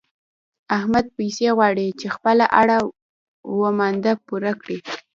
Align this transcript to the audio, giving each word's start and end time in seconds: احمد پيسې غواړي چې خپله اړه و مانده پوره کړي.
احمد 0.77 1.05
پيسې 1.17 1.47
غواړي 1.57 1.87
چې 1.99 2.07
خپله 2.15 2.45
اړه 2.61 2.77
و 3.57 3.61
مانده 3.79 4.13
پوره 4.25 4.53
کړي. 4.61 4.77